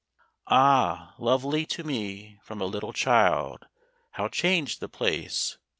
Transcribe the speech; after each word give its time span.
Ah, 0.47 1.13
lovely 1.19 1.63
to 1.67 1.83
me 1.83 2.39
from 2.41 2.59
a 2.59 2.65
little 2.65 2.91
child, 2.91 3.67
How 4.13 4.29
changed 4.29 4.79
the 4.79 4.89
place! 4.89 5.59